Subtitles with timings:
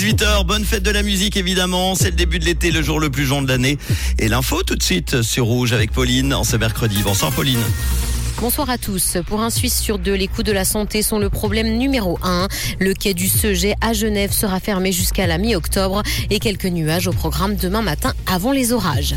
[0.00, 3.10] 18h, bonne fête de la musique évidemment, c'est le début de l'été, le jour le
[3.10, 3.76] plus jaune de l'année.
[4.18, 7.02] Et l'info tout de suite sur Rouge avec Pauline en ce mercredi.
[7.02, 7.60] Bonsoir Pauline.
[8.40, 9.18] Bonsoir à tous.
[9.26, 12.48] Pour un Suisse sur deux, les coûts de la santé sont le problème numéro un.
[12.78, 17.12] Le quai du Seget à Genève sera fermé jusqu'à la mi-octobre et quelques nuages au
[17.12, 19.16] programme demain matin avant les orages.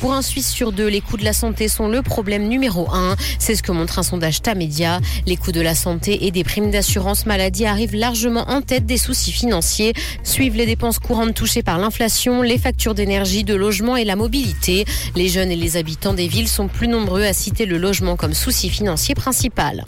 [0.00, 3.16] Pour un Suisse sur deux, les coûts de la santé sont le problème numéro un.
[3.38, 4.98] C'est ce que montre un sondage Tamedia.
[5.26, 8.96] Les coûts de la santé et des primes d'assurance maladie arrivent largement en tête des
[8.96, 9.92] soucis financiers.
[10.24, 14.86] Suivent les dépenses courantes touchées par l'inflation, les factures d'énergie, de logement et la mobilité.
[15.16, 18.32] Les jeunes et les habitants des villes sont plus nombreux à citer le logement comme
[18.32, 19.84] souci financier principal.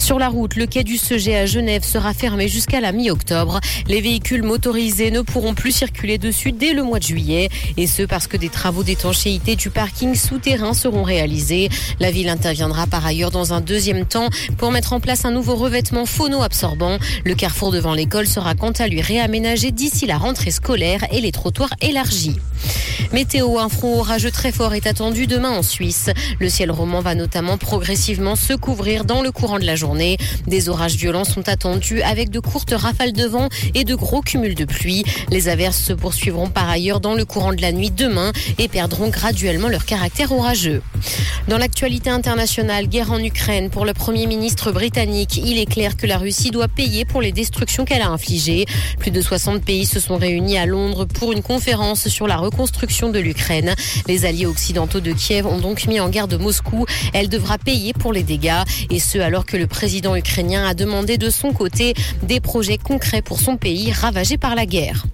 [0.00, 3.60] Sur la route, le quai du Seget à Genève sera fermé jusqu'à la mi-octobre.
[3.86, 7.50] Les véhicules motorisés ne pourront plus circuler dessus dès le mois de juillet.
[7.76, 11.68] Et ce parce que des travaux d'étanchéité du parking souterrain seront réalisés.
[12.00, 15.54] La ville interviendra par ailleurs dans un deuxième temps pour mettre en place un nouveau
[15.54, 16.96] revêtement phono-absorbant.
[17.24, 21.30] Le carrefour devant l'école sera quant à lui réaménagé d'ici la rentrée scolaire et les
[21.30, 22.38] trottoirs élargis.
[23.12, 26.10] Météo, un front orageux très fort est attendu demain en Suisse.
[26.38, 29.89] Le ciel roman va notamment progressivement se couvrir dans le courant de la journée.
[29.94, 34.54] Des orages violents sont attendus avec de courtes rafales de vent et de gros cumuls
[34.54, 35.04] de pluie.
[35.30, 39.08] Les averses se poursuivront par ailleurs dans le courant de la nuit demain et perdront
[39.08, 40.82] graduellement leur caractère orageux.
[41.48, 46.06] Dans l'actualité internationale, guerre en Ukraine pour le Premier ministre britannique, il est clair que
[46.06, 48.66] la Russie doit payer pour les destructions qu'elle a infligées.
[48.98, 53.10] Plus de 60 pays se sont réunis à Londres pour une conférence sur la reconstruction
[53.10, 53.74] de l'Ukraine.
[54.06, 56.86] Les alliés occidentaux de Kiev ont donc mis en garde Moscou.
[57.12, 61.16] Elle devra payer pour les dégâts et ce alors que le président ukrainien a demandé
[61.16, 65.06] de son côté des projets concrets pour son pays ravagé par la guerre.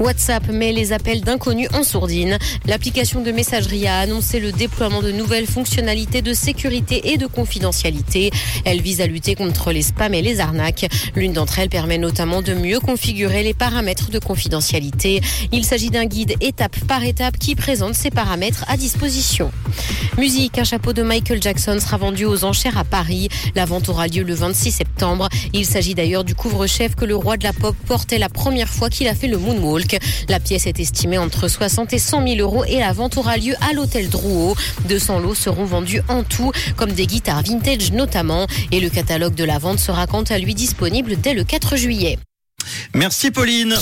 [0.00, 2.38] WhatsApp met les appels d'inconnus en sourdine.
[2.66, 8.30] L'application de messagerie a annoncé le déploiement de nouvelles fonctionnalités de sécurité et de confidentialité.
[8.64, 10.86] Elle vise à lutter contre les spams et les arnaques.
[11.14, 15.20] L'une d'entre elles permet notamment de mieux configurer les paramètres de confidentialité.
[15.52, 19.52] Il s'agit d'un guide étape par étape qui présente ces paramètres à disposition.
[20.16, 23.28] Musique, un chapeau de Michael Jackson sera vendu aux enchères à Paris.
[23.54, 25.28] La vente aura lieu le 26 septembre.
[25.52, 28.88] Il s'agit d'ailleurs du couvre-chef que le roi de la pop portait la première fois
[28.88, 29.89] qu'il a fait le moonwalk.
[30.28, 33.54] La pièce est estimée entre 60 et 100 000 euros et la vente aura lieu
[33.60, 34.56] à l'hôtel Drouot.
[34.88, 38.46] 200 lots seront vendus en tout, comme des guitares vintage notamment.
[38.72, 42.18] Et le catalogue de la vente sera quant à lui disponible dès le 4 juillet.
[42.94, 43.74] Merci Pauline.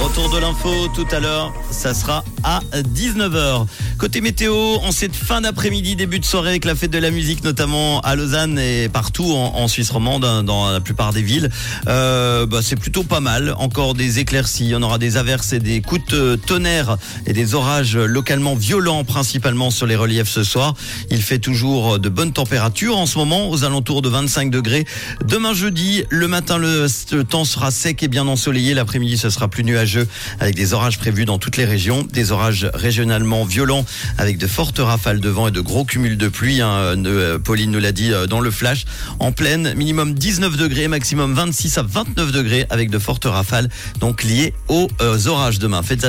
[0.00, 3.66] Retour de l'info tout à l'heure, ça sera à 19h.
[4.00, 7.44] Côté météo, en cette fin d'après-midi, début de soirée avec la fête de la musique,
[7.44, 11.50] notamment à Lausanne et partout en, Suisse romande, hein, dans la plupart des villes.
[11.86, 13.54] Euh, bah, c'est plutôt pas mal.
[13.58, 16.96] Encore des éclaircies, on aura des averses et des coups de tonnerre
[17.26, 20.74] et des orages localement violents, principalement sur les reliefs ce soir.
[21.10, 24.86] Il fait toujours de bonnes températures en ce moment, aux alentours de 25 degrés.
[25.26, 28.72] Demain jeudi, le matin, le, le temps sera sec et bien ensoleillé.
[28.72, 32.66] L'après-midi, ce sera plus nuageux avec des orages prévus dans toutes les régions, des orages
[32.72, 33.84] régionalement violents
[34.18, 36.60] avec de fortes rafales de vent et de gros cumuls de pluie.
[36.60, 38.84] Hein, euh, Pauline nous l'a dit euh, dans le flash.
[39.18, 43.68] En pleine, minimum 19 degrés, maximum 26 à 29 degrés avec de fortes rafales,
[43.98, 45.82] donc liées aux euh, orages demain.
[45.82, 46.04] Faites